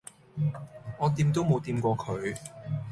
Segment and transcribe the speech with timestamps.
[0.97, 2.35] 我掂都冇掂過佢